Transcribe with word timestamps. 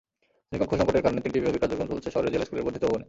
শ্রেণিকক্ষ-সংকটের 0.47 1.03
কারণে 1.05 1.23
তিনটি 1.23 1.37
বিভাগের 1.41 1.61
কার্যক্রম 1.61 1.89
চলছে 1.91 2.09
শহরের 2.13 2.31
জিলা 2.33 2.45
স্কুলের 2.45 2.65
বর্ধিত 2.65 2.83
ভবনে। 2.87 2.99